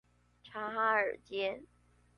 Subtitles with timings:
[0.43, 1.61] 察哈爾街